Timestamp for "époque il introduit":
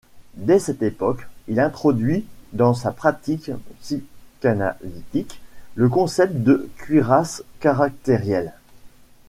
0.81-2.25